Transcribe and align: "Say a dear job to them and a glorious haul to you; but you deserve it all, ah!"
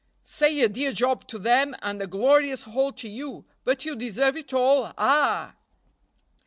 "Say 0.23 0.61
a 0.61 0.67
dear 0.67 0.93
job 0.93 1.27
to 1.27 1.37
them 1.37 1.75
and 1.83 2.01
a 2.01 2.07
glorious 2.07 2.63
haul 2.63 2.91
to 2.93 3.07
you; 3.07 3.45
but 3.63 3.85
you 3.85 3.95
deserve 3.95 4.35
it 4.35 4.51
all, 4.51 4.95
ah!" 4.97 5.55